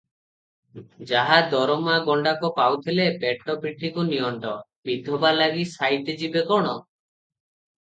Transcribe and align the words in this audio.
ଯାହା 1.11 1.35
ଦରମା 1.51 1.97
ଗଣ୍ଡାକ 2.07 2.49
ପାଉଥିଲେ, 2.55 3.05
ପେଟ 3.25 3.57
ପିଠିକୁ 3.67 4.07
ନିଅଣ୍ଟ, 4.09 4.57
ବିଧବା 4.91 5.35
ଲାଗି 5.43 5.69
ସାଇତି 5.77 6.19
ଯିବେ 6.25 6.47
କଣ? 6.53 6.77